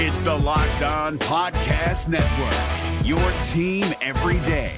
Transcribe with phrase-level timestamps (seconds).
[0.00, 3.18] It's the Locked On Podcast Network, your
[3.48, 4.76] team every day.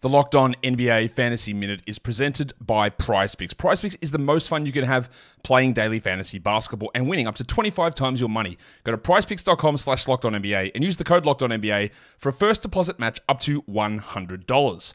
[0.00, 3.54] The Locked On NBA Fantasy Minute is presented by PrizePicks.
[3.54, 5.10] PrizePicks is the most fun you can have
[5.42, 8.56] playing daily fantasy basketball and winning up to 25 times your money.
[8.84, 12.28] Go to prizepicks.com slash locked on NBA and use the code locked on NBA for
[12.28, 14.94] a first deposit match up to $100.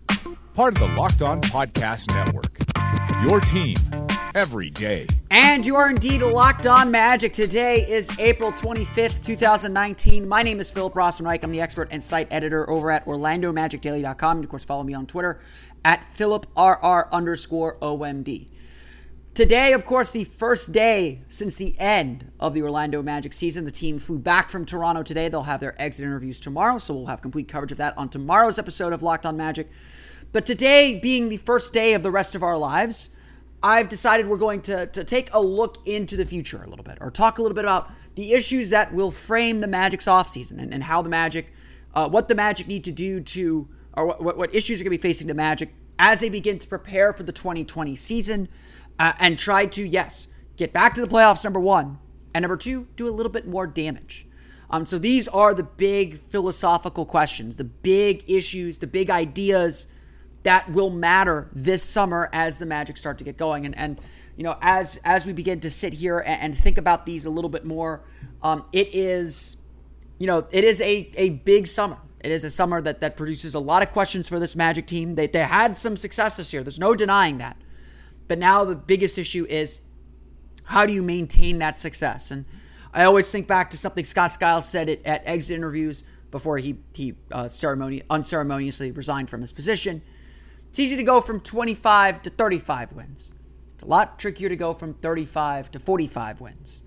[0.53, 2.57] part of the Locked On Podcast Network.
[3.23, 3.77] Your team
[4.35, 5.07] every day.
[5.29, 7.31] And you are indeed locked on magic.
[7.31, 10.27] Today is April 25th, 2019.
[10.27, 11.43] My name is Philip Rossman-Reich.
[11.43, 14.37] I'm the expert and site editor over at OrlandoMagicDaily.com.
[14.37, 15.39] And of course, follow me on Twitter
[15.85, 18.49] at PhilipRR underscore OMD.
[19.33, 23.63] Today, of course, the first day since the end of the Orlando Magic season.
[23.63, 25.29] The team flew back from Toronto today.
[25.29, 28.59] They'll have their exit interviews tomorrow, so we'll have complete coverage of that on tomorrow's
[28.59, 29.69] episode of Locked On Magic.
[30.31, 33.09] But today, being the first day of the rest of our lives,
[33.61, 36.97] I've decided we're going to, to take a look into the future a little bit,
[37.01, 40.73] or talk a little bit about the issues that will frame the Magic's offseason and,
[40.73, 41.51] and how the Magic,
[41.93, 45.01] uh, what the Magic need to do to, or what, what issues are going to
[45.01, 48.47] be facing the Magic as they begin to prepare for the 2020 season
[48.99, 51.99] uh, and try to, yes, get back to the playoffs, number one,
[52.33, 54.27] and number two, do a little bit more damage.
[54.69, 59.87] Um, so these are the big philosophical questions, the big issues, the big ideas
[60.43, 63.65] that will matter this summer as the Magic start to get going.
[63.65, 63.99] And and
[64.35, 67.29] you know, as as we begin to sit here and, and think about these a
[67.29, 68.01] little bit more,
[68.41, 69.57] um, it is,
[70.17, 71.97] you know, it is a a big summer.
[72.19, 75.15] It is a summer that that produces a lot of questions for this Magic team.
[75.15, 76.63] They they had some success this year.
[76.63, 77.57] There's no denying that.
[78.27, 79.81] But now the biggest issue is
[80.65, 82.31] how do you maintain that success?
[82.31, 82.45] And
[82.93, 86.77] I always think back to something Scott Skiles said at, at exit interviews before he
[86.93, 90.01] he uh, ceremony unceremoniously resigned from his position.
[90.71, 93.33] It's easy to go from 25 to 35 wins.
[93.73, 96.83] It's a lot trickier to go from 35 to 45 wins.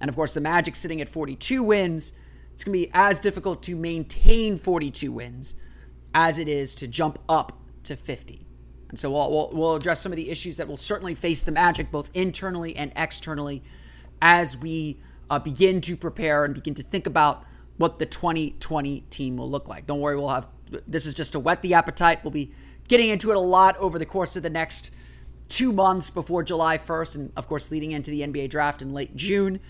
[0.00, 2.14] And of course, the Magic sitting at 42 wins,
[2.52, 5.54] it's going to be as difficult to maintain 42 wins
[6.12, 8.44] as it is to jump up to 50.
[8.88, 11.52] And so we'll, we'll, we'll address some of the issues that will certainly face the
[11.52, 13.62] Magic, both internally and externally,
[14.20, 14.98] as we
[15.30, 17.44] uh, begin to prepare and begin to think about
[17.76, 19.86] what the 2020 team will look like.
[19.86, 20.48] Don't worry, we'll have
[20.88, 22.24] this is just to whet the appetite.
[22.24, 22.52] We'll be
[22.88, 24.92] getting into it a lot over the course of the next
[25.48, 29.14] two months before July 1st, and of course, leading into the NBA draft in late
[29.16, 29.60] June.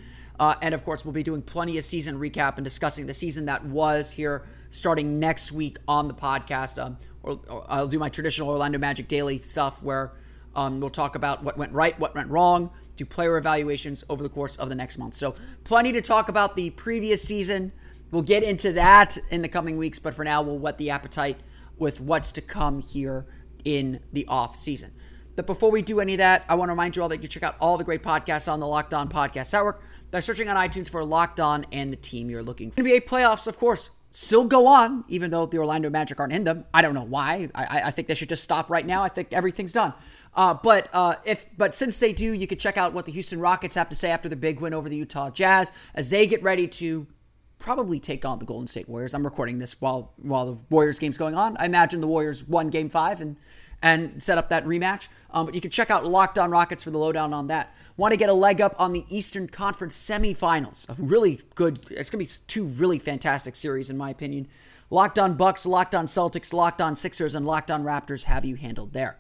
[0.41, 3.47] Uh, and of course, we'll be doing plenty of season recap and discussing the season
[3.47, 6.83] that was here starting next week on the podcast.
[6.83, 10.12] Um, or, or, I'll do my traditional Orlando Magic daily stuff where
[10.55, 14.29] um, we'll talk about what went right, what went wrong, do player evaluations over the
[14.29, 15.15] course of the next month.
[15.15, 17.73] So, plenty to talk about the previous season.
[18.11, 21.39] We'll get into that in the coming weeks, but for now, we'll whet the appetite
[21.78, 23.27] with what's to come here
[23.65, 24.93] in the off season.
[25.37, 27.29] But before we do any of that, I want to remind you all that you
[27.29, 30.56] check out all the great podcasts on the Locked On Podcast Network by searching on
[30.56, 32.82] iTunes for Locked On and the team you're looking for.
[32.82, 36.64] NBA playoffs, of course, still go on, even though the Orlando Magic aren't in them.
[36.75, 37.50] I don't know why.
[37.55, 39.03] I, I think they should just stop right now.
[39.03, 39.94] I think everything's done.
[40.35, 43.41] Uh, but uh, if but since they do, you can check out what the Houston
[43.41, 46.43] Rockets have to say after the big win over the Utah Jazz as they get
[46.43, 47.06] ready to
[47.58, 49.14] probably take on the Golden State Warriors.
[49.14, 51.56] I'm recording this while while the Warriors game's going on.
[51.58, 53.37] I imagine the Warriors won Game Five and
[53.82, 55.08] and set up that rematch.
[55.31, 57.75] Um, but you can check out Locked On Rockets for the lowdown on that.
[57.96, 60.88] Want to get a leg up on the Eastern Conference semifinals?
[60.88, 61.90] A really good.
[61.90, 64.49] It's gonna be two really fantastic series in my opinion.
[64.90, 68.56] Locked On Bucks, Locked On Celtics, Locked On Sixers, and Locked On Raptors have you
[68.56, 69.19] handled there.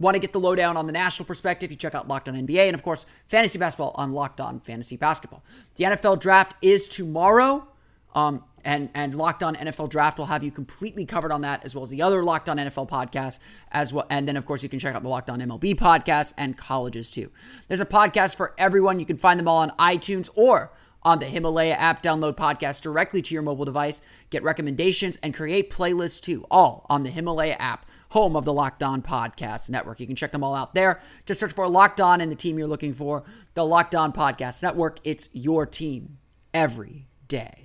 [0.00, 1.70] Want to get the lowdown on the national perspective?
[1.70, 4.96] You check out Locked On NBA and, of course, fantasy basketball on Locked On Fantasy
[4.96, 5.44] Basketball.
[5.76, 7.68] The NFL draft is tomorrow.
[8.14, 11.74] Um, and and Locked On NFL Draft will have you completely covered on that, as
[11.74, 13.38] well as the other Locked On NFL podcast,
[13.70, 14.06] as well.
[14.08, 17.10] And then, of course, you can check out the Locked On MLB podcast and colleges
[17.10, 17.30] too.
[17.68, 19.00] There's a podcast for everyone.
[19.00, 20.72] You can find them all on iTunes or
[21.02, 22.02] on the Himalaya app.
[22.02, 24.00] Download podcasts directly to your mobile device,
[24.30, 28.82] get recommendations, and create playlists too, all on the Himalaya app, home of the Locked
[28.82, 30.00] On Podcast Network.
[30.00, 31.02] You can check them all out there.
[31.26, 34.62] Just search for Locked On and the team you're looking for, the Locked On Podcast
[34.62, 34.98] Network.
[35.04, 36.18] It's your team
[36.54, 37.63] every day.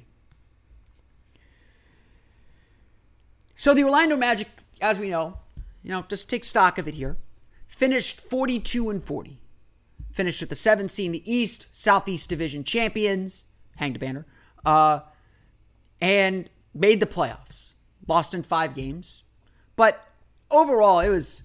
[3.59, 4.47] So the Orlando Magic,
[4.79, 5.37] as we know,
[5.83, 7.17] you know, just take stock of it here,
[7.67, 9.37] finished 42 and 40.
[10.13, 13.43] Finished with the seventh seed in the East, Southeast Division champions,
[13.75, 14.25] hanged a banner,
[14.65, 15.01] uh,
[16.01, 17.73] and made the playoffs.
[18.07, 19.23] Lost in five games.
[19.75, 20.07] But
[20.49, 21.43] overall, it was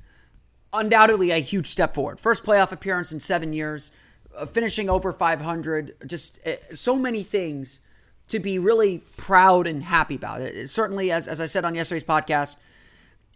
[0.73, 2.21] undoubtedly a huge step forward.
[2.21, 3.91] First playoff appearance in seven years,
[4.37, 7.81] uh, finishing over 500, just uh, so many things
[8.29, 10.57] to be really proud and happy about it.
[10.57, 10.69] it.
[10.69, 12.57] certainly, as, as I said on yesterday's podcast,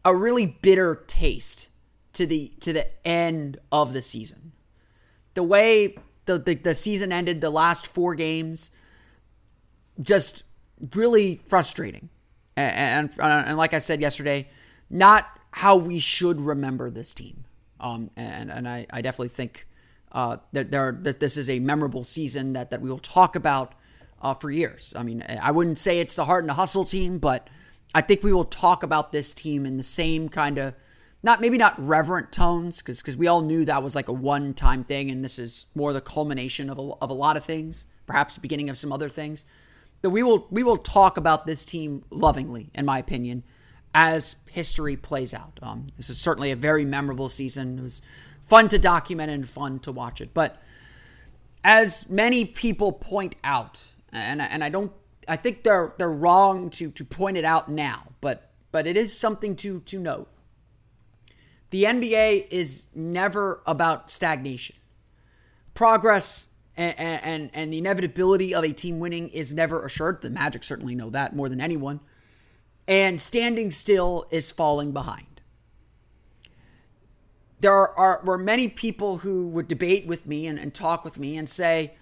[0.05, 1.69] a really bitter taste
[2.15, 4.53] to the to the end of the season.
[5.35, 8.71] The way the, the, the season ended, the last four games,
[10.01, 10.45] just
[10.95, 12.09] really frustrating.
[12.57, 14.49] And, and, and like I said yesterday,
[14.91, 17.45] not how we should remember this team.
[17.81, 19.67] Um, and and I, I definitely think
[20.13, 23.75] uh, that there that this is a memorable season that that we will talk about
[24.23, 24.93] uh, for years.
[24.97, 27.49] I mean, I wouldn't say it's the heart and the hustle team, but
[27.95, 30.75] I think we will talk about this team in the same kind of
[31.23, 34.55] not maybe not reverent tones because because we all knew that was like a one
[34.55, 37.87] time thing, and this is more the culmination of a, of a lot of things,
[38.07, 39.45] perhaps the beginning of some other things.
[40.01, 43.43] But we will we will talk about this team lovingly, in my opinion,
[43.95, 45.59] as history plays out.
[45.61, 47.79] Um, this is certainly a very memorable season.
[47.79, 48.01] It was
[48.43, 50.63] fun to document and fun to watch it, but
[51.65, 54.93] as many people point out and and I don't
[55.27, 59.17] I think they're they're wrong to to point it out now, but but it is
[59.17, 60.29] something to to note.
[61.71, 64.77] The NBA is never about stagnation.
[65.75, 70.23] Progress and, and, and the inevitability of a team winning is never assured.
[70.23, 72.01] The Magic certainly know that more than anyone.
[72.87, 75.43] And standing still is falling behind.
[77.61, 81.19] There are, are were many people who would debate with me and, and talk with
[81.19, 81.97] me and say,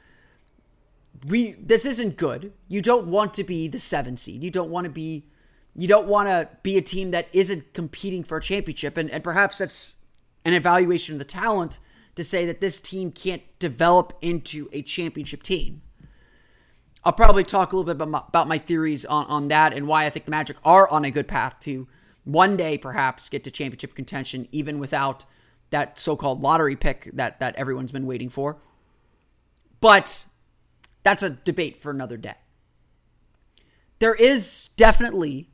[1.27, 2.53] we this isn't good.
[2.69, 4.43] You don't want to be the seven seed.
[4.43, 5.27] You don't want to be
[5.75, 8.97] you don't want to be a team that isn't competing for a championship.
[8.97, 9.97] And, and perhaps that's
[10.45, 11.79] an evaluation of the talent
[12.15, 15.83] to say that this team can't develop into a championship team.
[17.05, 19.87] I'll probably talk a little bit about my, about my theories on, on that and
[19.87, 21.87] why I think the Magic are on a good path to
[22.25, 25.25] one day perhaps get to championship contention, even without
[25.71, 28.57] that so called lottery pick that, that everyone's been waiting for.
[29.81, 30.27] But
[31.07, 32.35] that's a debate for another day.
[34.01, 35.49] There is definitely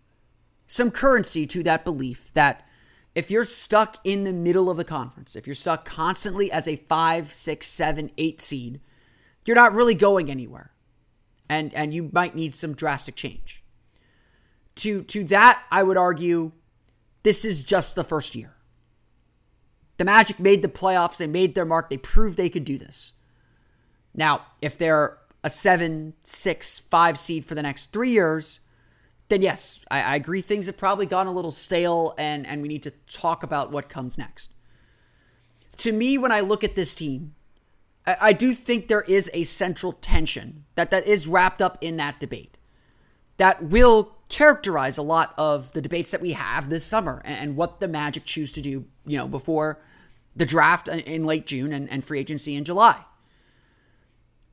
[0.67, 2.67] some currency to that belief that
[3.15, 6.77] if you're stuck in the middle of the conference, if you're stuck constantly as a
[6.77, 8.81] five, six, seven, eight seed,
[9.45, 10.71] you're not really going anywhere.
[11.51, 13.63] And and you might need some drastic change.
[14.77, 16.53] To to that, I would argue
[17.25, 18.55] this is just the first year.
[19.99, 23.13] The Magic made the playoffs, they made their mark, they proved they could do this.
[24.15, 28.61] Now, if they're a seven, six, five seed for the next three years,
[29.29, 32.69] then yes, I, I, agree things have probably gone a little stale and, and we
[32.69, 34.53] need to talk about what comes next.
[35.79, 37.35] To me, when I look at this team,
[38.07, 41.97] I, I do think there is a central tension that, that is wrapped up in
[41.97, 42.59] that debate
[43.39, 47.57] that will characterize a lot of the debates that we have this summer and, and
[47.57, 49.81] what the Magic choose to do, you know, before
[50.37, 53.05] the draft in late June and, and free agency in July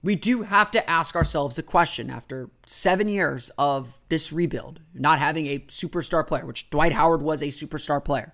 [0.02, 5.20] we do have to ask ourselves a question after seven years of this rebuild, not
[5.20, 8.34] having a superstar player, which Dwight Howard was a superstar player.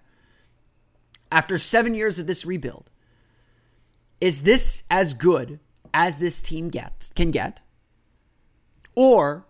[1.32, 2.90] After seven years of this rebuild,
[4.22, 5.60] is this as good
[5.94, 7.62] as this team gets can get?
[8.94, 9.46] Or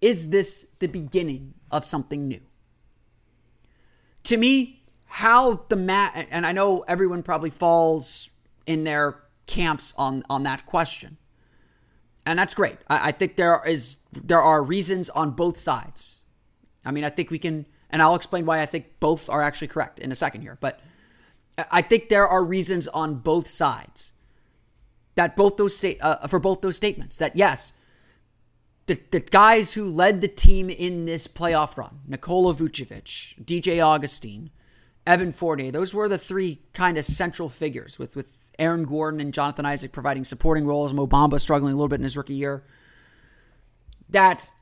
[0.00, 2.40] is this the beginning of something new?
[4.24, 8.30] To me, how the mat and I know everyone probably falls
[8.66, 11.18] in their camps on on that question
[12.26, 12.76] and that's great.
[12.88, 16.20] I, I think there is there are reasons on both sides.
[16.84, 19.68] I mean, I think we can, and I'll explain why I think both are actually
[19.68, 20.58] correct in a second here.
[20.60, 20.80] But
[21.70, 24.12] I think there are reasons on both sides
[25.14, 27.72] that both those state uh, for both those statements that yes,
[28.86, 34.50] the the guys who led the team in this playoff run, Nikola Vucevic, DJ Augustin,
[35.06, 35.70] Evan Fournier.
[35.70, 39.92] Those were the three kind of central figures with, with Aaron Gordon and Jonathan Isaac
[39.92, 42.64] providing supporting roles, Mo Bamba struggling a little bit in his rookie year.
[44.08, 44.52] That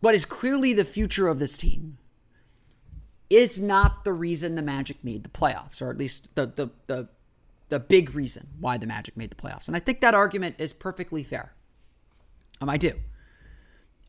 [0.00, 1.98] what is clearly the future of this team
[3.28, 7.08] is not the reason the Magic made the playoffs, or at least the the the,
[7.68, 9.68] the big reason why the Magic made the playoffs.
[9.68, 11.52] And I think that argument is perfectly fair.
[12.60, 12.92] Um, I do.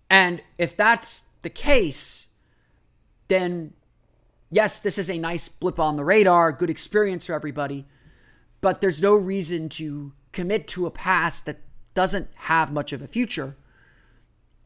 [0.09, 2.27] And if that's the case,
[3.27, 3.73] then
[4.49, 7.85] yes, this is a nice blip on the radar, good experience for everybody,
[8.61, 11.59] but there's no reason to commit to a past that
[11.93, 13.57] doesn't have much of a future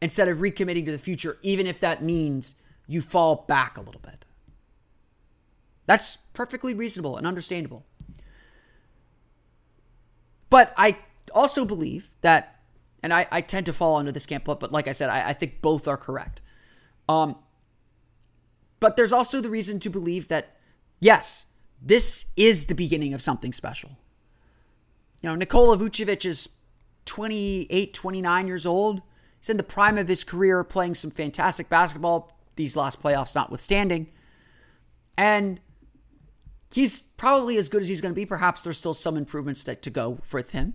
[0.00, 2.54] instead of recommitting to the future, even if that means
[2.86, 4.24] you fall back a little bit.
[5.86, 7.86] That's perfectly reasonable and understandable.
[10.50, 10.98] But I
[11.32, 12.60] also believe that,
[13.02, 15.30] and I, I tend to fall under this camp, but, but like I said, I,
[15.30, 16.40] I think both are correct.
[17.08, 17.36] Um,
[18.78, 20.56] but there's also the reason to believe that,
[21.00, 21.46] yes,
[21.80, 23.98] this is the beginning of something special.
[25.22, 26.48] You know, Nikola Vucevic is
[27.04, 29.02] 28, 29 years old.
[29.38, 34.08] He's in the prime of his career playing some fantastic basketball, these last playoffs notwithstanding.
[35.16, 35.60] And
[36.72, 38.26] he's probably as good as he's going to be.
[38.26, 40.74] Perhaps there's still some improvements to, to go with him.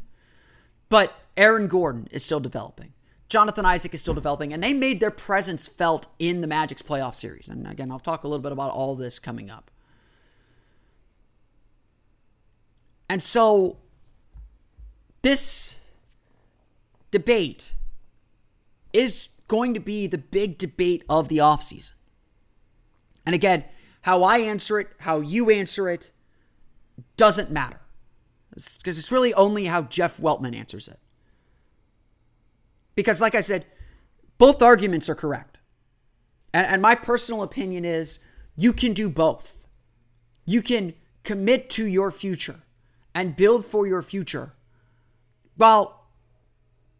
[0.89, 2.93] But Aaron Gordon is still developing.
[3.29, 7.15] Jonathan Isaac is still developing, and they made their presence felt in the Magic's playoff
[7.15, 7.47] series.
[7.47, 9.70] And again, I'll talk a little bit about all this coming up.
[13.11, 13.75] And so,
[15.21, 15.77] this
[17.11, 17.75] debate
[18.93, 21.91] is going to be the big debate of the offseason.
[23.25, 23.65] And again,
[24.03, 26.13] how I answer it, how you answer it,
[27.17, 27.81] doesn't matter.
[28.51, 30.99] Because it's really only how Jeff Weltman answers it.
[32.95, 33.65] Because, like I said,
[34.37, 35.59] both arguments are correct.
[36.53, 38.19] And, and my personal opinion is
[38.55, 39.67] you can do both.
[40.45, 40.93] You can
[41.25, 42.61] commit to your future
[43.13, 44.53] and build for your future
[45.57, 46.05] while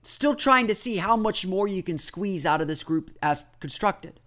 [0.03, 3.43] still trying to see how much more you can squeeze out of this group as
[3.59, 4.19] constructed.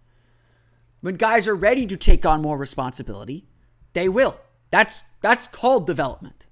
[1.01, 3.47] When guys are ready to take on more responsibility,
[3.93, 4.39] they will.
[4.71, 6.47] That's that's called development.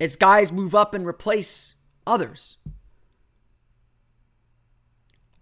[0.00, 1.74] As guys move up and replace
[2.06, 2.56] others.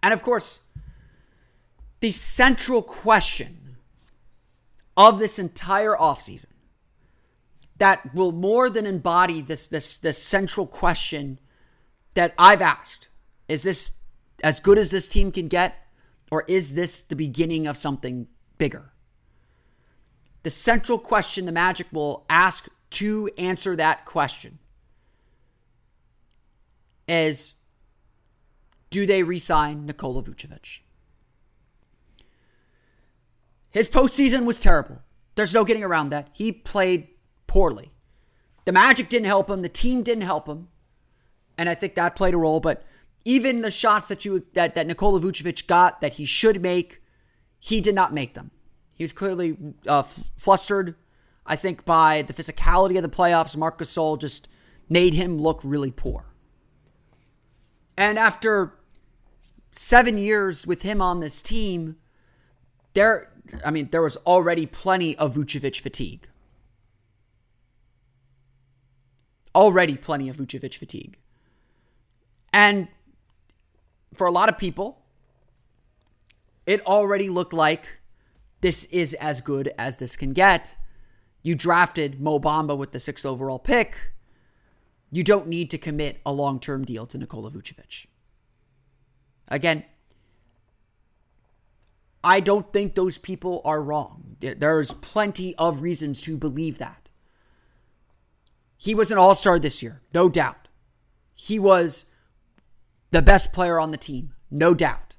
[0.01, 0.61] And of course,
[1.99, 3.77] the central question
[4.95, 6.54] of this entire offseason
[7.77, 11.39] that will more than embody this this this central question
[12.13, 13.09] that I've asked.
[13.47, 13.93] Is this
[14.43, 15.75] as good as this team can get
[16.31, 18.27] or is this the beginning of something
[18.57, 18.91] bigger?
[20.43, 24.59] The central question the magic will ask to answer that question
[27.07, 27.53] is
[28.89, 30.79] do they re-sign Nikola Vucevic?
[33.69, 35.01] His postseason was terrible.
[35.35, 36.29] There's no getting around that.
[36.31, 37.09] He played
[37.55, 37.91] poorly
[38.65, 40.67] the magic didn't help him the team didn't help him
[41.57, 42.59] and I think that played a role.
[42.59, 42.83] But
[43.23, 47.01] even the shots that you that that Nikola Vucevic got that he should make,
[47.59, 48.51] he did not make them.
[48.93, 49.57] He was clearly
[49.87, 50.95] uh, f- flustered.
[51.45, 54.47] I think by the physicality of the playoffs, Marc Gasol just
[54.89, 56.25] made him look really poor.
[57.97, 58.73] And after
[59.71, 61.97] seven years with him on this team,
[62.93, 63.31] there,
[63.63, 66.27] I mean, there was already plenty of Vucevic fatigue.
[69.55, 71.17] Already plenty of Vucevic fatigue.
[72.51, 72.89] And
[74.13, 75.01] for a lot of people,
[76.65, 77.99] it already looked like
[78.61, 80.75] this is as good as this can get.
[81.41, 84.13] You drafted Mo Bamba with the sixth overall pick.
[85.11, 88.07] You don't need to commit a long term deal to Nikola Vucevic.
[89.47, 89.85] Again,
[92.23, 94.37] I don't think those people are wrong.
[94.39, 97.04] There's plenty of reasons to believe that.
[98.77, 100.67] He was an all star this year, no doubt.
[101.33, 102.05] He was
[103.11, 105.15] the best player on the team, no doubt.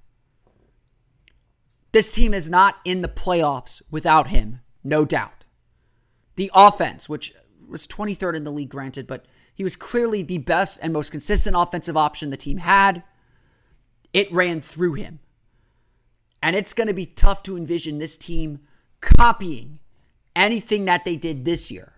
[1.93, 5.47] This team is not in the playoffs without him, no doubt.
[6.37, 7.33] The offense, which
[7.67, 11.57] was 23rd in the league, granted, but he was clearly the best and most consistent
[11.59, 13.03] offensive option the team had.
[14.13, 15.21] It ran through him.
[16.43, 18.61] And it's going to be tough to envision this team
[19.01, 19.79] copying
[20.35, 21.95] anything that they did this year.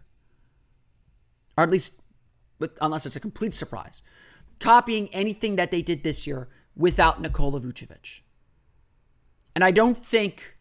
[1.58, 2.00] Or at least,
[2.60, 4.02] with, unless it's a complete surprise
[4.60, 8.20] copying anything that they did this year without Nikola Vucevic.
[9.54, 10.56] And I don't think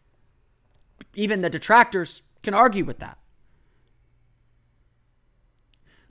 [1.14, 3.18] even the detractors can argue with that.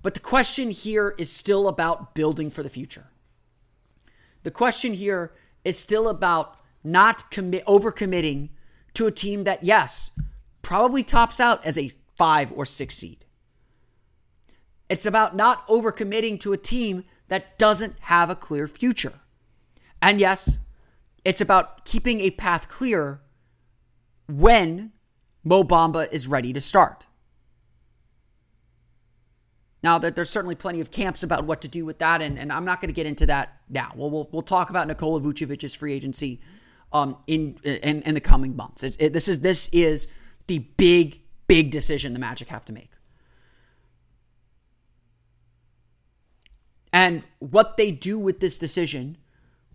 [0.01, 3.07] But the question here is still about building for the future.
[4.43, 5.33] The question here
[5.65, 8.49] is still about not commit overcommitting
[8.93, 10.11] to a team that yes,
[10.61, 13.25] probably tops out as a five or six seed.
[14.89, 19.13] It's about not overcommitting to a team that doesn't have a clear future.
[20.01, 20.59] And yes,
[21.25, 23.21] it's about keeping a path clear
[24.27, 24.91] when
[25.43, 27.05] Mo Bamba is ready to start.
[29.83, 32.51] Now, that there's certainly plenty of camps about what to do with that, and, and
[32.51, 33.91] I'm not going to get into that now.
[33.95, 36.41] We'll, we'll, we'll talk about Nikola Vucevic's free agency
[36.91, 38.83] um, in, in in the coming months.
[38.83, 40.07] It, this is this is
[40.47, 42.91] the big big decision the Magic have to make.
[46.93, 49.17] And what they do with this decision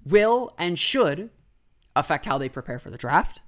[0.04, 1.30] will and should
[1.94, 3.42] affect how they prepare for the draft,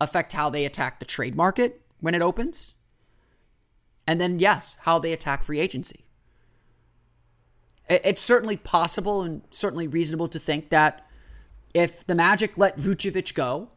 [0.00, 2.74] affect how they attack the trade market when it opens,
[4.06, 6.04] and then, yes, how they attack free agency.
[7.88, 11.06] It's certainly possible and certainly reasonable to think that
[11.74, 13.70] if the Magic let Vucevic go,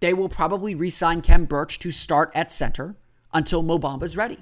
[0.00, 2.96] they will probably re sign Khem Birch to start at center
[3.32, 4.38] until Mo Bamba's ready.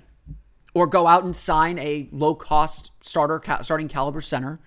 [0.74, 4.60] Or go out and sign a low cost starter, starting caliber center.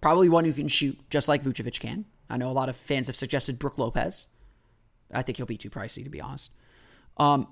[0.00, 2.06] Probably one who can shoot just like Vucevic can.
[2.30, 4.28] I know a lot of fans have suggested Brook Lopez.
[5.12, 6.52] I think he'll be too pricey, to be honest.
[7.16, 7.48] Um,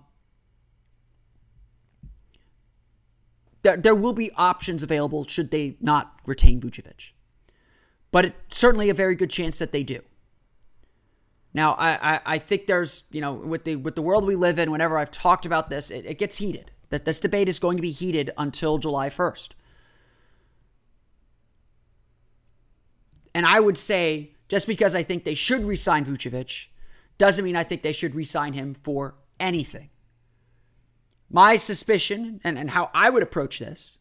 [3.62, 7.11] there, there will be options available should they not retain Vucevic.
[8.11, 10.00] But it's certainly a very good chance that they do.
[11.53, 14.59] Now, I, I, I, think there's, you know, with the with the world we live
[14.59, 16.71] in, whenever I've talked about this, it, it gets heated.
[16.90, 19.50] That this debate is going to be heated until July 1st.
[23.35, 26.66] And I would say, just because I think they should resign Vucevic,
[27.18, 29.90] doesn't mean I think they should resign him for anything.
[31.30, 33.99] My suspicion and, and how I would approach this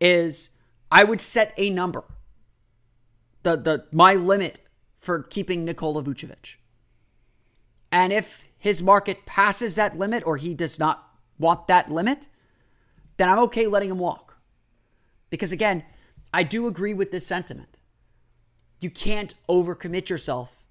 [0.00, 0.50] is
[0.90, 2.04] I would set a number.
[3.42, 4.60] The the my limit
[4.98, 6.56] for keeping Nikola Vucevic.
[7.92, 11.09] And if his market passes that limit or he does not
[11.40, 12.28] want that limit,
[13.16, 14.38] then I'm okay letting him walk.
[15.30, 15.84] Because again,
[16.32, 17.78] I do agree with this sentiment.
[18.78, 20.64] You can't overcommit yourself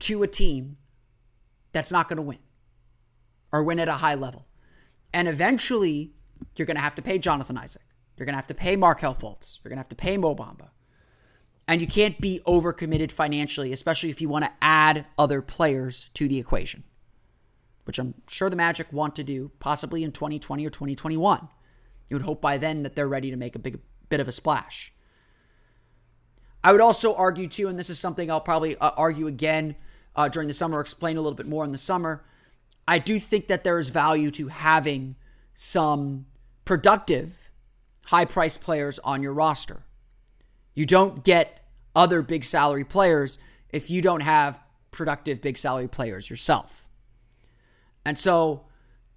[0.00, 0.78] to a team
[1.72, 2.38] that's not going to win
[3.52, 4.46] or win at a high level.
[5.12, 6.12] And eventually,
[6.56, 7.82] you're going to have to pay Jonathan Isaac.
[8.16, 9.58] You're going to have to pay Markelle Fultz.
[9.62, 10.70] You're going to have to pay Mo Bamba.
[11.68, 16.26] And you can't be overcommitted financially, especially if you want to add other players to
[16.28, 16.84] the equation,
[17.84, 21.48] which I'm sure the Magic want to do, possibly in 2020 or 2021.
[22.08, 24.32] You would hope by then that they're ready to make a big bit of a
[24.32, 24.92] splash.
[26.64, 29.74] I would also argue, too, and this is something I'll probably uh, argue again
[30.14, 32.24] uh, during the summer, explain a little bit more in the summer.
[32.86, 35.16] I do think that there is value to having
[35.54, 36.26] some
[36.64, 37.48] productive,
[38.06, 39.84] high price players on your roster.
[40.74, 41.60] You don't get
[41.94, 43.38] other big salary players
[43.70, 46.81] if you don't have productive big salary players yourself.
[48.04, 48.64] And so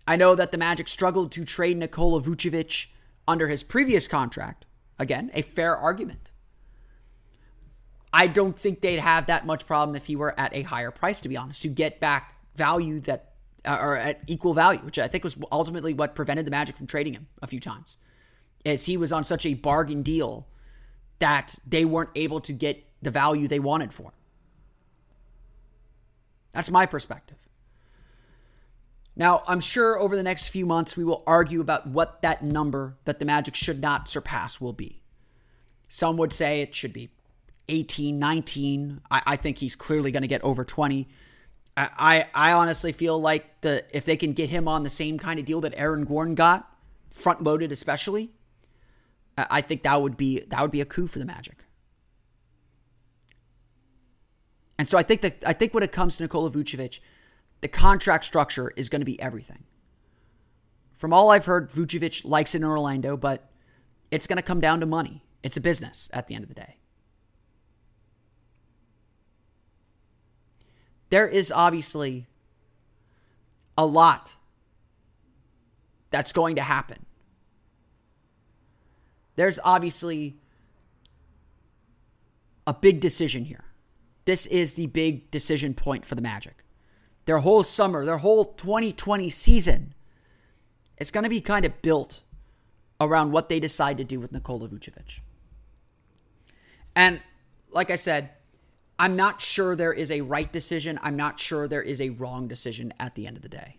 [0.08, 2.88] I know that the Magic struggled to trade Nikola Vucevic
[3.28, 4.66] under his previous contract.
[5.00, 6.32] Again, a fair argument.
[8.14, 11.20] I don't think they'd have that much problem if he were at a higher price,
[11.22, 13.34] to be honest, to get back value that
[13.66, 16.88] uh, or at equal value, which I think was ultimately what prevented the Magic from
[16.88, 17.98] trading him a few times,
[18.66, 20.48] as he was on such a bargain deal
[21.20, 24.14] that they weren't able to get the value they wanted for him.
[26.52, 27.38] That's my perspective.
[29.16, 32.98] Now, I'm sure over the next few months we will argue about what that number
[33.06, 35.02] that the Magic should not surpass will be.
[35.88, 37.10] Some would say it should be
[37.70, 39.02] 18, 19.
[39.10, 41.08] I, I think he's clearly going to get over 20.
[41.78, 45.40] I, I honestly feel like the if they can get him on the same kind
[45.40, 46.74] of deal that Aaron Gordon got,
[47.12, 48.32] front loaded especially,
[49.38, 51.66] I think that would be that would be a coup for the Magic.
[54.78, 57.00] And so I think that I think when it comes to Nikola Vucevic,
[57.66, 59.64] the contract structure is going to be everything.
[60.94, 63.50] From all I've heard, Vucevic likes it in Orlando, but
[64.12, 65.24] it's going to come down to money.
[65.42, 66.78] It's a business at the end of the day.
[71.16, 72.28] there is obviously
[73.78, 74.36] a lot
[76.12, 77.06] that's going to happen.
[79.38, 80.36] There's obviously
[82.68, 83.64] a big decision here.
[84.26, 86.65] This is the big decision point for the Magic.
[87.26, 89.94] Their whole summer, their whole 2020 season
[90.98, 92.22] is going to be kind of built
[93.02, 95.20] around what they decide to do with Nikola Vucevic.
[96.96, 97.20] And
[97.72, 98.30] like I said,
[98.98, 100.98] I'm not sure there is a right decision.
[101.02, 103.78] I'm not sure there is a wrong decision at the end of the day.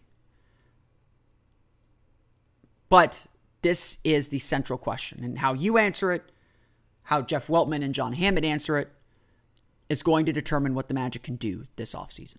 [2.88, 3.26] But
[3.62, 5.24] this is the central question.
[5.24, 6.30] And how you answer it,
[7.04, 8.90] how Jeff Weltman and John Hammond answer it,
[9.88, 12.38] is going to determine what the Magic can do this offseason.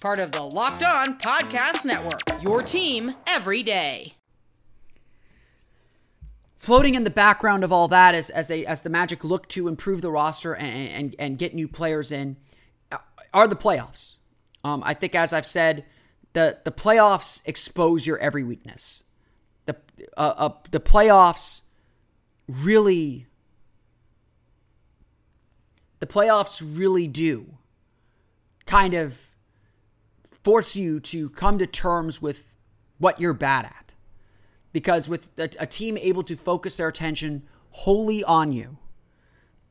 [0.00, 2.42] Part of the Locked On Podcast Network.
[2.42, 4.12] Your team every day.
[6.58, 9.68] Floating in the background of all that as, as they as the Magic look to
[9.68, 12.36] improve the roster and and, and get new players in
[13.32, 14.16] are the playoffs.
[14.62, 15.86] Um, I think as I've said,
[16.34, 19.02] the the playoffs expose your every weakness.
[19.64, 19.76] The
[20.16, 21.62] uh, uh, the playoffs
[22.46, 23.26] really
[26.00, 27.54] the playoffs really do
[28.66, 29.25] kind of
[30.46, 32.52] force you to come to terms with
[32.98, 33.94] what you're bad at.
[34.72, 38.78] Because with a, a team able to focus their attention wholly on you,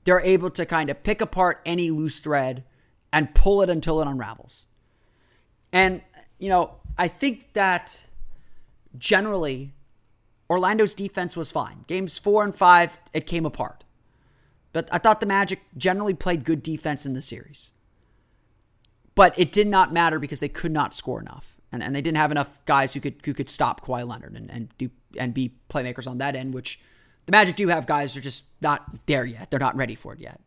[0.03, 2.65] they're able to kind of pick apart any loose thread
[3.13, 4.67] and pull it until it unravels.
[5.71, 6.01] And,
[6.39, 8.07] you know, I think that
[8.97, 9.75] generally
[10.49, 11.85] Orlando's defense was fine.
[11.87, 13.85] Games four and five, it came apart.
[14.73, 17.71] But I thought the Magic generally played good defense in the series.
[19.15, 21.55] But it did not matter because they could not score enough.
[21.71, 24.49] And, and they didn't have enough guys who could who could stop Kawhi Leonard and,
[24.51, 26.79] and do and be playmakers on that end, which
[27.25, 29.49] the Magic do have guys who are just not there yet.
[29.49, 30.39] They're not ready for it yet.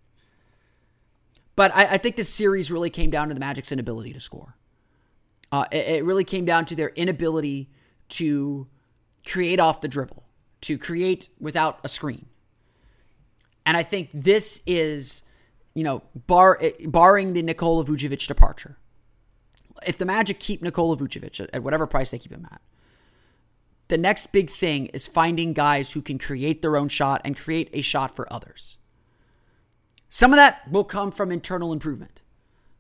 [1.57, 4.55] But I, I think this series really came down to the Magic's inability to score.
[5.51, 7.69] Uh, it, it really came down to their inability
[8.11, 8.69] to
[9.27, 10.23] create off the dribble,
[10.63, 12.27] to create without a screen.
[13.67, 15.23] And I think this is,
[15.79, 18.77] you know, bar barring the Nikola Vucevic departure.
[19.87, 22.61] If the Magic keep Nikola Vucevic at, at whatever price they keep him at,
[23.87, 27.71] the next big thing is finding guys who can create their own shot and create
[27.73, 28.77] a shot for others.
[30.09, 32.23] Some of that will come from internal improvement.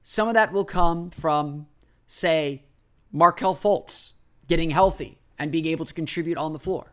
[0.03, 1.69] Some of that will come from,
[2.09, 2.65] say,
[3.13, 4.15] Markelle Fultz
[4.49, 6.93] getting healthy and being able to contribute on the floor.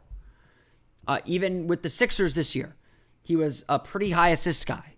[1.07, 2.75] Uh, even with the Sixers this year,
[3.23, 4.94] he was a pretty high assist guy.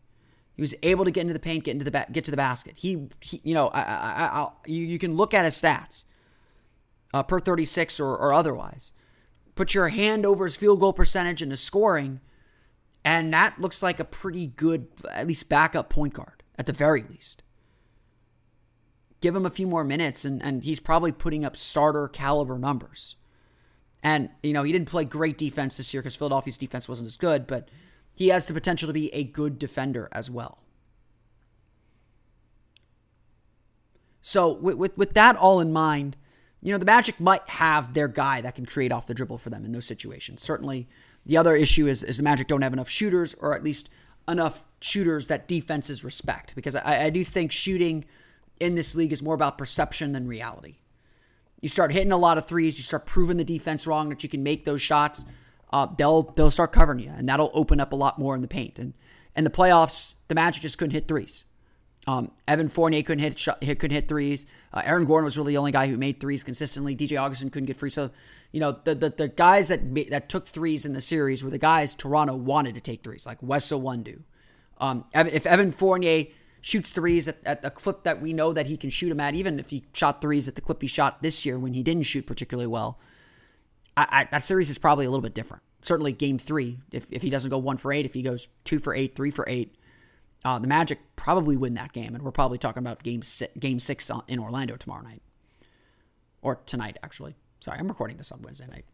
[0.57, 2.37] He was able to get into the paint, get into the ba- get to the
[2.37, 2.77] basket.
[2.77, 6.05] He, he you know, I, I, I, you, you can look at his stats
[7.13, 8.91] uh, per 36 or, or otherwise.
[9.53, 12.21] Put your hand over his field goal percentage and his scoring,
[13.05, 17.03] and that looks like a pretty good, at least backup point guard at the very
[17.03, 17.43] least.
[19.21, 23.15] Give him a few more minutes, and, and he's probably putting up starter caliber numbers.
[24.01, 27.17] And, you know, he didn't play great defense this year because Philadelphia's defense wasn't as
[27.17, 27.69] good, but
[28.17, 30.57] he has the potential to be a good defender as well.
[34.19, 36.17] So, with, with, with that all in mind,
[36.63, 39.51] you know, the Magic might have their guy that can create off the dribble for
[39.51, 40.41] them in those situations.
[40.41, 40.87] Certainly,
[41.27, 43.87] the other issue is, is the Magic don't have enough shooters, or at least
[44.27, 46.55] enough shooters that defenses respect.
[46.55, 48.03] Because I, I do think shooting
[48.59, 50.77] in this league is more about perception than reality.
[51.61, 54.29] You start hitting a lot of threes, you start proving the defense wrong that you
[54.29, 55.23] can make those shots.
[55.71, 58.47] Uh, they'll they'll start covering you, and that'll open up a lot more in the
[58.47, 58.79] paint.
[58.79, 58.93] And
[59.35, 61.45] and the playoffs, the Magic just couldn't hit threes.
[62.07, 64.45] Um, Evan Fournier couldn't hit, couldn't hit threes.
[64.73, 66.95] Uh, Aaron Gordon was really the only guy who made threes consistently.
[66.95, 67.89] DJ Augustin couldn't get free.
[67.89, 68.11] So,
[68.53, 71.57] you know, the the, the guys that that took threes in the series were the
[71.57, 74.21] guys Toronto wanted to take threes, like Wes Iwundu.
[74.79, 76.27] Um, if Evan Fournier
[76.61, 79.35] shoots threes at, at the clip that we know that he can shoot them at,
[79.35, 82.03] even if he shot threes at the clip he shot this year when he didn't
[82.03, 82.99] shoot particularly well,
[83.97, 85.63] I, I, that series is probably a little bit different.
[85.81, 88.79] Certainly, game three, if, if he doesn't go one for eight, if he goes two
[88.79, 89.75] for eight, three for eight,
[90.45, 93.21] uh, the Magic probably win that game, and we're probably talking about game
[93.59, 95.21] game six in Orlando tomorrow night,
[96.41, 97.35] or tonight actually.
[97.59, 98.85] Sorry, I'm recording this on Wednesday night.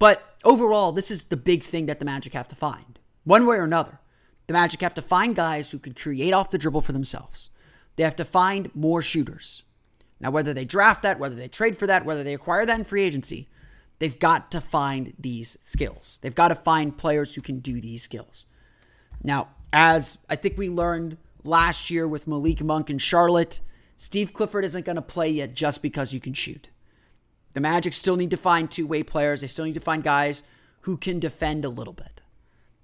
[0.00, 3.56] But overall, this is the big thing that the Magic have to find, one way
[3.56, 4.00] or another.
[4.48, 7.50] The Magic have to find guys who can create off the dribble for themselves.
[7.94, 9.62] They have to find more shooters.
[10.22, 12.84] Now, whether they draft that, whether they trade for that, whether they acquire that in
[12.84, 13.48] free agency,
[13.98, 16.20] they've got to find these skills.
[16.22, 18.46] They've got to find players who can do these skills.
[19.22, 23.60] Now, as I think we learned last year with Malik Monk in Charlotte,
[23.96, 26.70] Steve Clifford isn't going to play yet just because you can shoot.
[27.54, 29.40] The Magic still need to find two way players.
[29.40, 30.44] They still need to find guys
[30.82, 32.22] who can defend a little bit.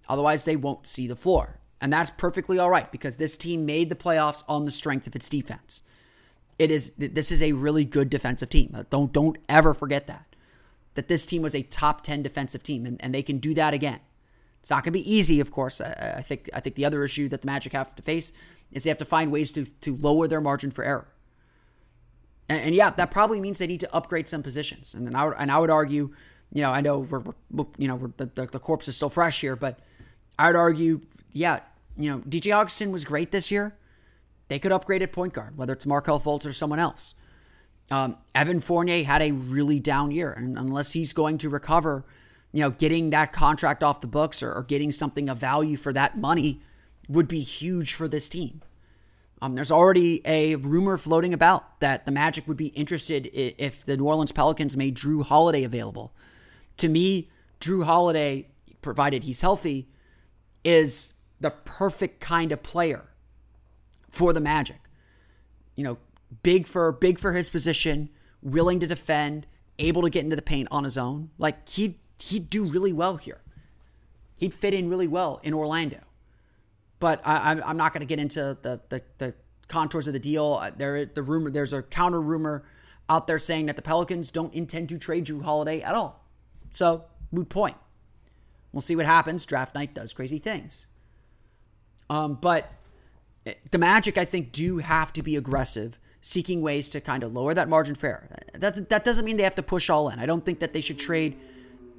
[0.09, 1.61] Otherwise, they won't see the floor.
[1.81, 5.15] And that's perfectly all right because this team made the playoffs on the strength of
[5.15, 5.83] its defense.
[6.59, 8.73] It is this is a really good defensive team.
[8.75, 10.35] Uh, don't don't ever forget that.
[10.95, 13.75] That this team was a top 10 defensive team and, and they can do that
[13.75, 14.01] again.
[14.61, 15.81] It's not going to be easy, of course.
[15.81, 18.33] I, I, think I think the other issue that the Magic have to face
[18.73, 21.09] is they have to find ways to to lower their margin for error.
[22.49, 24.95] And, and, yeah, that probably means they need to upgrade some positions.
[24.95, 26.15] And, and I would, and I would argue,
[26.51, 29.11] you know, I know we're, we're you know we're, the, the the corpse is still
[29.11, 29.79] fresh here, but
[30.39, 31.61] I would argue, yeah,
[31.97, 33.77] you know, DJ Augustin was great this year.
[34.49, 37.15] They could upgrade at point guard, whether it's Markelle Fultz or someone else.
[37.91, 42.05] Um, Evan Fournier had a really down year, and unless he's going to recover,
[42.53, 45.93] you know, getting that contract off the books or, or getting something of value for
[45.93, 46.61] that money
[47.09, 48.63] would be huge for this team.
[49.41, 53.97] Um, there's already a rumor floating about that the Magic would be interested if the
[53.97, 56.13] New Orleans Pelicans made Jrue Holiday available.
[56.79, 57.31] To me,
[57.61, 58.49] Jrue Holiday,
[58.83, 59.89] provided he's healthy,
[60.65, 63.05] is the perfect kind of player
[64.19, 64.81] for the Magic.
[65.77, 65.99] You know,
[66.43, 68.11] big for big for his position,
[68.43, 69.47] willing to defend,
[69.79, 71.31] able to get into the paint on his own.
[71.39, 73.41] Like he he'd do really well here.
[74.35, 76.01] He'd fit in really well in Orlando.
[76.99, 79.35] But I, am not going to get into the, the, the
[79.69, 80.61] contours of the deal.
[80.77, 82.65] There the rumor there's a counter rumor
[83.09, 86.25] out there saying that the Pelicans don't intend to trade Jrue Holiday at all.
[86.75, 87.77] So moot point.
[88.73, 89.47] We'll see what happens.
[89.47, 90.89] Draft night does crazy things.
[92.11, 92.73] Um, but
[93.71, 97.55] the Magic, I think, do have to be aggressive, seeking ways to kind of lower
[97.55, 98.29] that margin error.
[98.55, 100.19] That, that doesn't mean they have to push all in.
[100.19, 101.39] I don't think that they should trade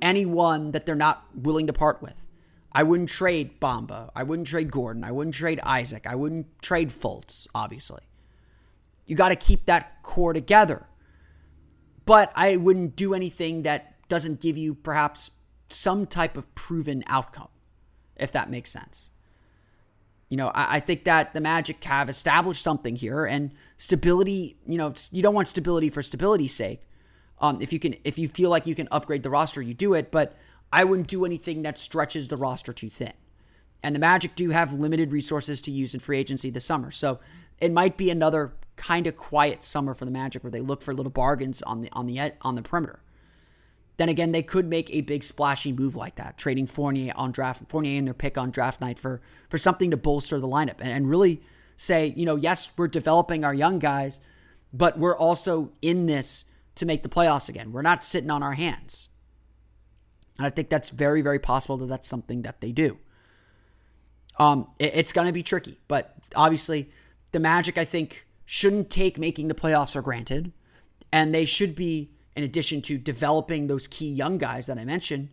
[0.01, 2.25] anyone that they're not willing to part with.
[2.71, 4.09] I wouldn't trade Bamba.
[4.15, 5.03] I wouldn't trade Gordon.
[5.03, 6.05] I wouldn't trade Isaac.
[6.05, 8.01] I wouldn't trade Fultz, obviously.
[9.05, 10.85] You got to keep that core together.
[12.05, 15.31] But I wouldn't do anything that doesn't give you perhaps
[15.69, 17.49] some type of proven outcome,
[18.15, 19.11] if that makes sense.
[20.29, 24.57] You know, I, I think that the Magic have established something here, and stability.
[24.65, 26.81] You know, you don't want stability for stability's sake.
[27.39, 29.93] Um, if you can, if you feel like you can upgrade the roster, you do
[29.93, 30.11] it.
[30.11, 30.35] But
[30.71, 33.13] I wouldn't do anything that stretches the roster too thin.
[33.81, 37.19] And the Magic do have limited resources to use in free agency this summer, so
[37.59, 40.93] it might be another kind of quiet summer for the Magic where they look for
[40.93, 42.99] little bargains on the on the on the perimeter.
[43.99, 47.63] Then again, they could make a big splashy move like that, trading Fournier on draft
[47.67, 50.87] Fournier and their pick on draft night for for something to bolster the lineup and,
[50.87, 51.41] and really
[51.75, 54.21] say, you know, yes, we're developing our young guys,
[54.71, 57.73] but we're also in this to make the playoffs again.
[57.73, 59.09] We're not sitting on our hands.
[60.37, 62.99] And I think that's very, very possible that that's something that they do.
[64.39, 66.89] Um, it, it's going to be tricky, but obviously,
[67.33, 70.53] the Magic, I think, shouldn't take making the playoffs for granted,
[71.11, 75.27] and they should be in addition to developing those key young guys that I mentioned,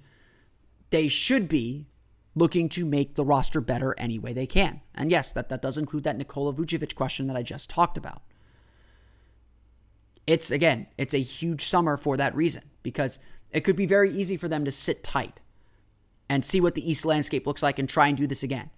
[0.90, 1.87] they should be
[2.35, 4.81] looking to make the roster better any way they can.
[4.92, 8.23] And yes, that, that does include that Nikola Vucevic question that I just talked about.
[10.27, 13.21] It's again, it's a huge summer for that reason because
[13.53, 15.40] it could be very easy for them to sit tight
[16.29, 18.71] and see what the East landscape looks like and try and do this again.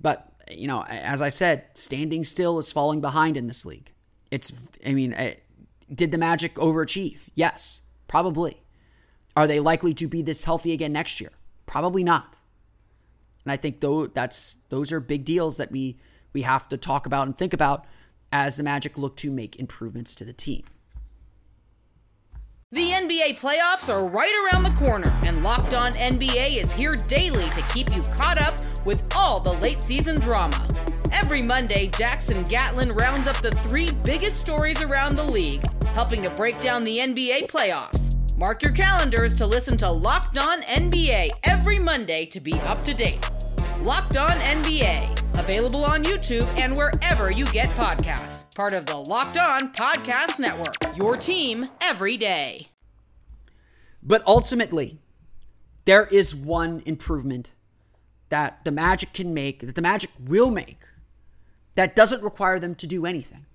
[0.00, 3.92] But, you know, as I said, standing still is falling behind in this league.
[4.30, 4.50] It's,
[4.86, 5.14] I mean,
[5.92, 7.20] did the Magic overachieve?
[7.34, 8.62] Yes, probably.
[9.36, 11.30] Are they likely to be this healthy again next year?
[11.66, 12.36] Probably not.
[13.44, 15.98] And I think though that's those are big deals that we
[16.32, 17.86] we have to talk about and think about
[18.32, 20.62] as the Magic look to make improvements to the team.
[22.72, 27.50] The NBA playoffs are right around the corner, and Locked On NBA is here daily
[27.50, 30.68] to keep you caught up with all the late season drama.
[31.12, 36.30] Every Monday, Jackson Gatlin rounds up the three biggest stories around the league helping to
[36.30, 38.16] break down the NBA playoffs.
[38.36, 42.94] Mark your calendars to listen to Locked On NBA every Monday to be up to
[42.94, 43.28] date.
[43.82, 48.54] Locked On NBA, available on YouTube and wherever you get podcasts.
[48.54, 52.68] Part of the Locked On Podcast Network, your team every day.
[54.02, 54.98] But ultimately,
[55.84, 57.52] there is one improvement
[58.30, 60.78] that the Magic can make, that the Magic will make,
[61.74, 63.46] that doesn't require them to do anything.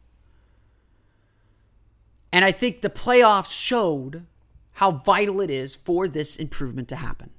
[2.31, 4.25] And I think the playoffs showed
[4.73, 7.29] how vital it is for this improvement to happen.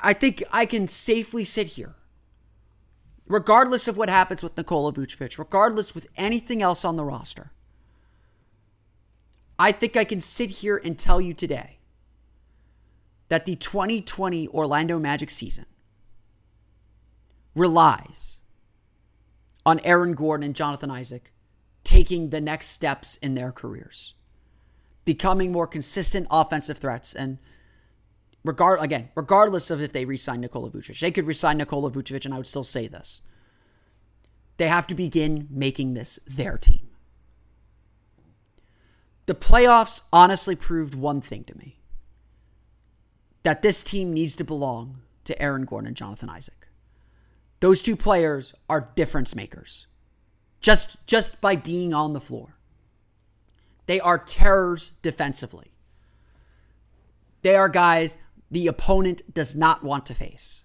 [0.00, 1.94] I think I can safely sit here,
[3.26, 7.52] regardless of what happens with Nikola Vucevic, regardless with anything else on the roster.
[9.58, 11.78] I think I can sit here and tell you today
[13.28, 15.66] that the 2020 Orlando Magic season
[17.54, 18.37] relies
[19.68, 21.30] on Aaron Gordon and Jonathan Isaac
[21.84, 24.14] taking the next steps in their careers,
[25.04, 27.14] becoming more consistent offensive threats.
[27.14, 27.36] And
[28.42, 32.32] regard again, regardless of if they resign Nikola Vucevic, they could resign Nikola Vucevic, and
[32.32, 33.20] I would still say this.
[34.56, 36.88] They have to begin making this their team.
[39.26, 41.80] The playoffs honestly proved one thing to me
[43.42, 46.57] that this team needs to belong to Aaron Gordon and Jonathan Isaac.
[47.60, 49.86] Those two players are difference makers
[50.60, 52.56] just just by being on the floor.
[53.86, 55.72] They are terrors defensively.
[57.42, 58.18] They are guys
[58.50, 60.64] the opponent does not want to face.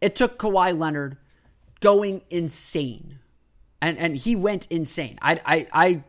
[0.00, 1.16] It took Kawhi Leonard
[1.80, 3.18] going insane.
[3.80, 5.18] And and he went insane.
[5.22, 6.02] I I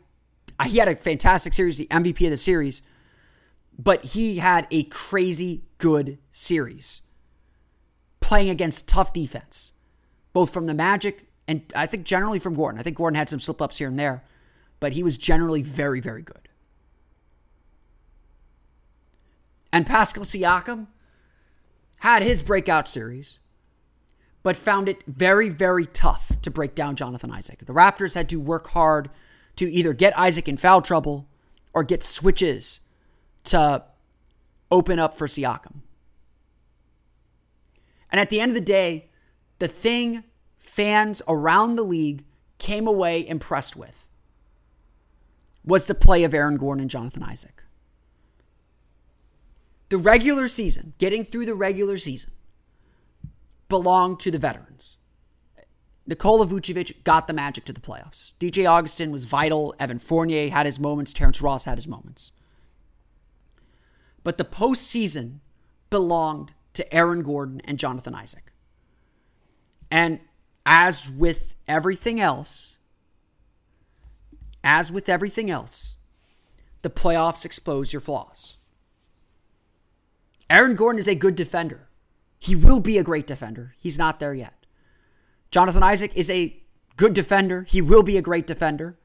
[0.59, 2.81] I, he had a fantastic series, the MVP of the series,
[3.77, 7.01] but he had a crazy good series.
[8.19, 9.73] Playing against tough defense,
[10.33, 12.79] both from the Magic and I think generally from Gordon.
[12.79, 14.23] I think Gordon had some slip ups here and there,
[14.79, 16.47] but he was generally very, very good.
[19.73, 20.85] And Pascal Siakam
[22.01, 23.39] had his breakout series,
[24.43, 27.65] but found it very, very tough to break down Jonathan Isaac.
[27.65, 29.09] The Raptors had to work hard
[29.55, 31.27] to either get Isaac in foul trouble
[31.73, 32.79] or get switches
[33.45, 33.83] to
[34.71, 35.81] open up for Siakam.
[38.11, 39.08] And at the end of the day,
[39.59, 40.23] the thing
[40.57, 42.23] fans around the league
[42.57, 44.07] came away impressed with
[45.63, 47.63] was the play of Aaron Gordon and Jonathan Isaac.
[49.89, 52.31] The regular season, getting through the regular season,
[53.69, 54.97] belonged to the veterans.
[56.05, 58.33] Nikola Vucevic got the magic to the playoffs.
[58.39, 59.75] DJ Augustin was vital.
[59.79, 61.13] Evan Fournier had his moments.
[61.13, 62.31] Terrence Ross had his moments.
[64.23, 65.39] But the postseason
[65.89, 68.51] belonged to Aaron Gordon and Jonathan Isaac.
[69.91, 70.19] And
[70.65, 72.77] as with everything else,
[74.63, 75.95] as with everything else,
[76.81, 78.57] the playoffs expose your flaws.
[80.49, 81.87] Aaron Gordon is a good defender.
[82.39, 83.75] He will be a great defender.
[83.79, 84.65] He's not there yet.
[85.51, 86.55] Jonathan Isaac is a
[86.97, 87.63] good defender.
[87.63, 88.97] He will be a great defender,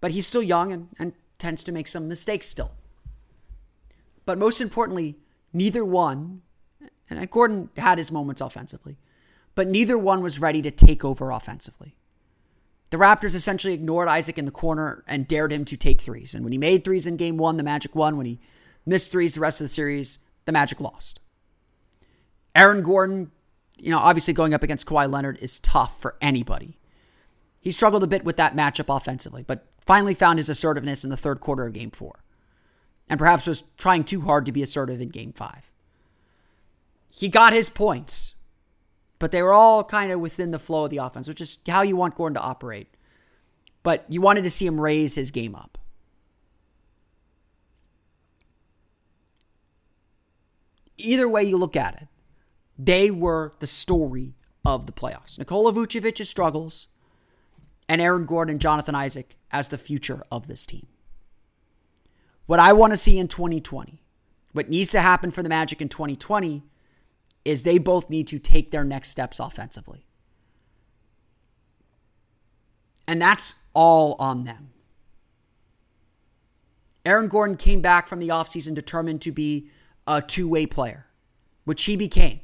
[0.00, 2.72] but he's still young and, and tends to make some mistakes still.
[4.24, 5.18] But most importantly,
[5.52, 6.42] neither one,
[7.08, 8.98] and Gordon had his moments offensively,
[9.56, 11.96] but neither one was ready to take over offensively.
[12.90, 16.34] The Raptors essentially ignored Isaac in the corner and dared him to take threes.
[16.34, 18.16] And when he made threes in game one, the Magic won.
[18.16, 18.38] When he
[18.84, 21.18] missed threes the rest of the series, the Magic lost.
[22.54, 23.32] Aaron Gordon,
[23.76, 26.78] you know, obviously going up against Kawhi Leonard is tough for anybody.
[27.58, 31.16] He struggled a bit with that matchup offensively, but finally found his assertiveness in the
[31.16, 32.22] third quarter of game four.
[33.08, 35.72] And perhaps was trying too hard to be assertive in game five.
[37.08, 38.35] He got his points,
[39.18, 41.82] but they were all kind of within the flow of the offense, which is how
[41.82, 42.88] you want Gordon to operate.
[43.82, 45.78] But you wanted to see him raise his game up.
[50.98, 52.08] Either way you look at it,
[52.78, 55.38] they were the story of the playoffs.
[55.38, 56.88] Nikola Vucevic's struggles
[57.88, 60.86] and Aaron Gordon and Jonathan Isaac as the future of this team.
[62.46, 64.00] What I want to see in 2020,
[64.52, 66.62] what needs to happen for the Magic in 2020
[67.46, 70.04] is they both need to take their next steps offensively.
[73.06, 74.70] And that's all on them.
[77.04, 79.68] Aaron Gordon came back from the offseason determined to be
[80.08, 81.06] a two way player,
[81.64, 82.40] which he became.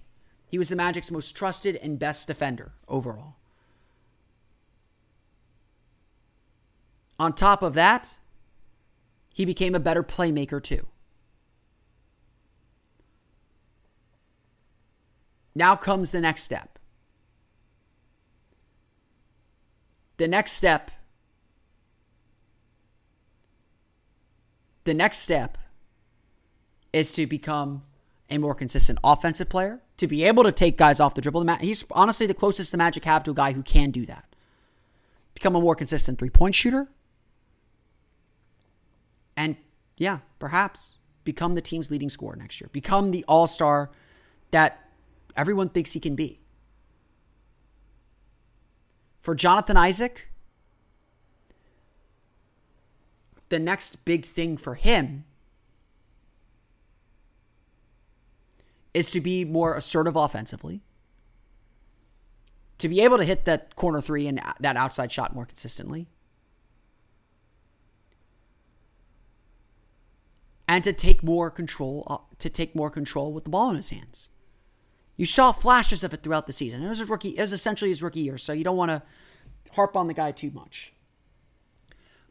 [0.46, 3.34] He was the Magic's most trusted and best defender overall.
[7.18, 8.18] On top of that,
[9.34, 10.86] he became a better playmaker too.
[15.54, 16.78] Now comes the next step.
[20.16, 20.90] The next step.
[24.84, 25.58] The next step
[26.92, 27.82] is to become
[28.30, 31.46] a more consistent offensive player, to be able to take guys off the dribble.
[31.56, 34.24] He's honestly the closest the Magic have to a guy who can do that.
[35.34, 36.88] Become a more consistent three point shooter.
[39.36, 39.56] And
[39.96, 42.68] yeah, perhaps become the team's leading scorer next year.
[42.72, 43.90] Become the all star
[44.50, 44.81] that
[45.36, 46.40] everyone thinks he can be.
[49.20, 50.28] For Jonathan Isaac,
[53.48, 55.24] the next big thing for him
[58.94, 60.82] is to be more assertive offensively,
[62.78, 66.08] to be able to hit that corner three and that outside shot more consistently,
[70.66, 73.90] and to take more control uh, to take more control with the ball in his
[73.90, 74.30] hands.
[75.16, 76.82] You saw flashes of it throughout the season.
[76.82, 79.02] It was a rookie, it was essentially his rookie year, so you don't want to
[79.72, 80.92] harp on the guy too much.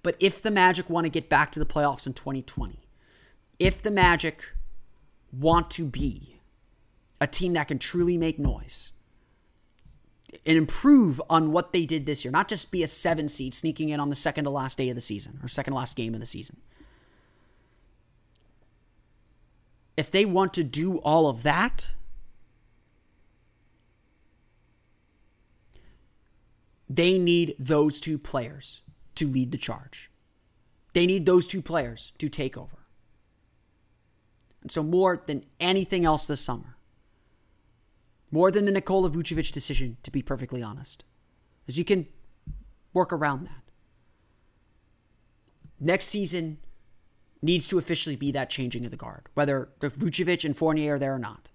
[0.04, 2.80] But if the Magic want to get back to the playoffs in 2020,
[3.60, 4.56] if the Magic
[5.32, 6.40] want to be
[7.20, 8.92] a team that can truly make noise
[10.46, 13.90] and improve on what they did this year, not just be a seven seed sneaking
[13.90, 16.16] in on the second to last day of the season or second to last game
[16.16, 16.58] of the season.
[19.96, 21.94] If they want to do all of that,
[26.96, 28.82] they need those two players
[29.16, 30.12] to lead the charge.
[30.94, 32.80] They need those two players to take over.
[34.62, 36.76] And so, more than anything else this summer,
[38.30, 41.06] more than the Nikola Vucevic decision, to be perfectly honest,
[41.68, 42.08] as you can
[42.94, 43.64] work around that.
[45.80, 46.58] Next season
[47.42, 51.16] needs to officially be that changing of the guard, whether Vucevic and Fournier are there
[51.16, 51.50] or not.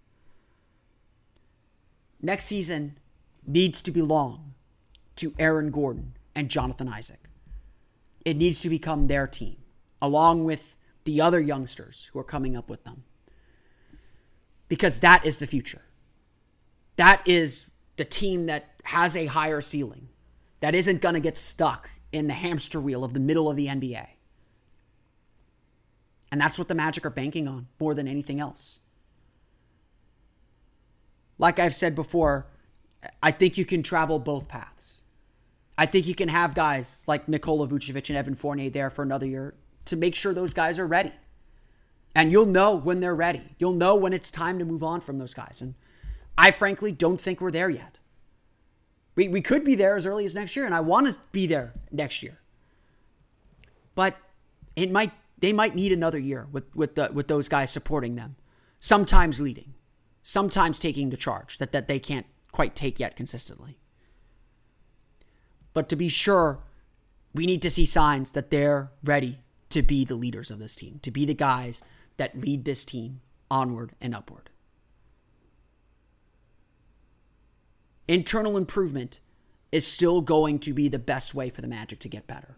[2.21, 2.99] Next season
[3.47, 4.55] needs to belong
[5.17, 7.29] to Aaron Gordon and Jonathan Isaac.
[8.25, 9.57] It needs to become their team,
[10.01, 13.05] along with the other youngsters who are coming up with them.
[14.69, 15.83] Because that is the future.
[16.97, 20.09] That is the team that has a higher ceiling,
[20.61, 23.69] that isn't going to get stuck in the hamster wheel of the middle of the
[23.69, 24.07] NBA.
[26.33, 28.81] And that's what the Magic are banking on more than anything else.
[31.39, 32.47] Like I've said before,
[33.23, 35.03] I think you can travel both paths.
[35.79, 39.27] I think you can have guys like Nikola Vucevic and Evan Fournier there for another
[39.27, 39.55] year
[39.87, 41.13] to make sure those guys are ready.
[42.15, 43.55] And you'll know when they're ready.
[43.59, 45.61] You'll know when it's time to move on from those guys.
[45.61, 45.75] And
[46.39, 47.99] I frankly don't think we're there yet.
[49.17, 51.47] We, we could be there as early as next year, and I want to be
[51.47, 52.39] there next year.
[53.95, 54.17] But
[54.75, 58.37] it might they might need another year with with the, with those guys supporting them,
[58.79, 59.75] sometimes leading,
[60.23, 63.79] sometimes taking the charge that that they can't quite take yet consistently.
[65.77, 66.61] But to be sure,
[67.35, 71.01] we need to see signs that they're ready to be the leaders of this team,
[71.03, 71.83] to be the guys
[72.17, 73.21] that lead this team
[73.51, 74.49] onward and upward.
[78.09, 79.21] Internal improvement
[79.71, 82.57] is still going to be the best way for the Magic to get better.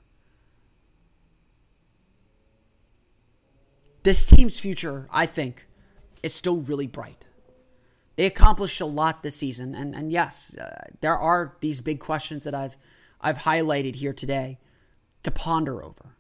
[4.04, 5.66] This team's future, I think,
[6.22, 7.26] is still really bright.
[8.14, 12.44] They accomplished a lot this season, and and yes, uh, there are these big questions
[12.44, 12.76] that I've
[13.20, 14.58] I've highlighted here today
[15.22, 16.16] to ponder over.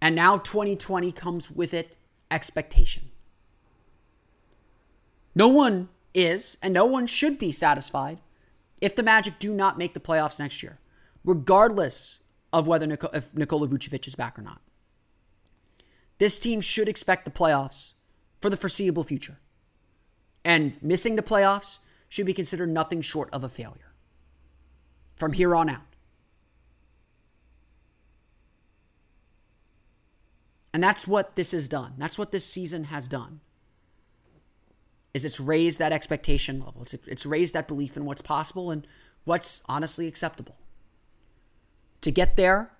[0.00, 1.96] And now 2020 comes with it
[2.30, 3.10] expectation.
[5.34, 8.20] No one is, and no one should be satisfied
[8.80, 10.78] if the Magic do not make the playoffs next year,
[11.24, 12.20] regardless
[12.52, 14.60] of whether if Nikola Vucevic is back or not.
[16.18, 17.94] This team should expect the playoffs
[18.40, 19.38] for the foreseeable future.
[20.44, 21.78] And missing the playoffs
[22.10, 23.94] should be considered nothing short of a failure
[25.14, 25.82] from here on out.
[30.74, 31.94] And that's what this has done.
[31.98, 33.40] That's what this season has done.
[35.14, 36.82] Is it's raised that expectation level.
[36.82, 38.86] It's, it's raised that belief in what's possible and
[39.24, 40.56] what's honestly acceptable.
[42.02, 42.72] To get there,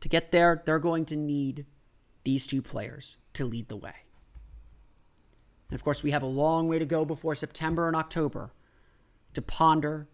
[0.00, 1.66] to get there, they're going to need
[2.24, 3.94] these two players to lead the way.
[5.70, 8.52] And of course, we have a long way to go before September and October
[9.34, 10.08] to ponder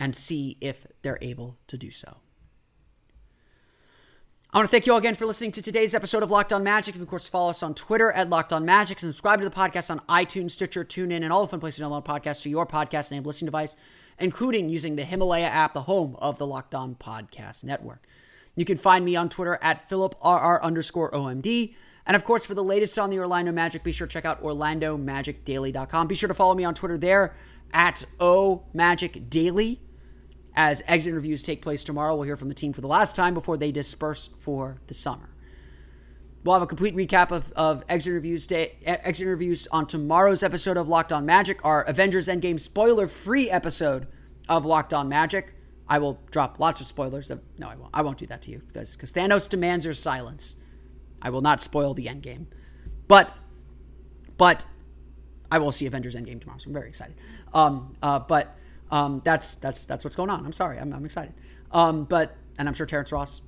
[0.00, 2.16] and see if they're able to do so.
[4.54, 6.62] I want to thank you all again for listening to today's episode of Locked On
[6.62, 6.94] Magic.
[6.94, 9.00] And of course, follow us on Twitter at Locked On Magic.
[9.00, 12.04] Subscribe to the podcast on iTunes, Stitcher, TuneIn, and all the fun places to download
[12.04, 13.76] podcasts to your podcast enabled listening device,
[14.18, 18.06] including using the Himalaya app, the home of the Locked On Podcast Network.
[18.54, 21.74] You can find me on Twitter at PhilipRR underscore OMD.
[22.06, 24.42] And of course, for the latest on the Orlando Magic, be sure to check out
[24.42, 26.08] OrlandoMagicDaily.com.
[26.08, 27.36] Be sure to follow me on Twitter there
[27.72, 29.78] at OMagicDaily.
[30.54, 33.32] As exit interviews take place tomorrow, we'll hear from the team for the last time
[33.32, 35.30] before they disperse for the summer.
[36.44, 40.76] We'll have a complete recap of, of exit interviews day, exit interviews on tomorrow's episode
[40.76, 44.08] of Locked On Magic, our Avengers Endgame spoiler-free episode
[44.48, 45.54] of Locked On Magic.
[45.88, 47.30] I will drop lots of spoilers.
[47.58, 47.90] No, I won't.
[47.94, 50.56] I won't do that to you because Thanos demands your silence.
[51.22, 52.46] I will not spoil the Endgame,
[53.08, 53.38] but
[54.36, 54.66] but
[55.50, 57.14] I will see Avengers Endgame tomorrow, so I'm very excited.
[57.54, 58.56] Um, uh, but
[58.90, 60.44] um, that's that's that's what's going on.
[60.44, 61.34] I'm sorry, I'm, I'm excited.
[61.70, 63.40] Um, but and I'm sure Terrence Ross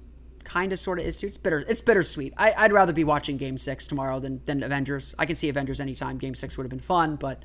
[0.45, 1.27] kind of sort of is too.
[1.27, 1.65] It's bitter.
[1.69, 2.33] It's bittersweet.
[2.37, 5.15] I, would rather be watching Game Six tomorrow than than Avengers.
[5.19, 6.19] I can see Avengers anytime.
[6.19, 7.43] Game Six would have been fun, but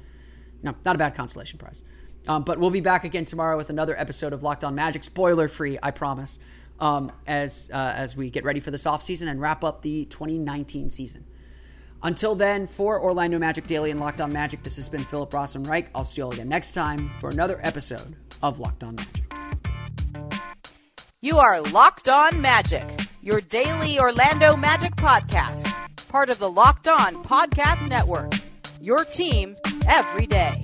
[0.64, 1.84] know, not a bad consolation prize.
[2.28, 5.48] Um, but we'll be back again tomorrow with another episode of Locked On Magic, spoiler
[5.48, 6.38] free, I promise.
[6.80, 10.06] Um, as uh, as we get ready for this off season and wrap up the
[10.06, 11.26] 2019 season.
[12.02, 15.68] Until then, for Orlando Magic Daily and Locked On Magic, this has been Philip Rossman
[15.68, 15.90] Reich.
[15.94, 19.26] I'll see you all again next time for another episode of Locked On Magic.
[21.20, 22.88] You are Locked On Magic,
[23.22, 25.70] your daily Orlando Magic podcast,
[26.08, 28.32] part of the Locked On Podcast Network.
[28.80, 29.54] Your team
[29.86, 30.64] every day.